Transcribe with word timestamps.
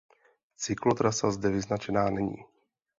Cyklotrasa 0.57 1.31
zde 1.31 1.49
vyznačená 1.51 2.09
není. 2.09 2.37